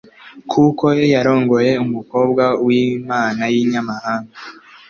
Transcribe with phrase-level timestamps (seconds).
[0.51, 4.35] kuko yarongoye umukobwa w’imana y’inyamahanga.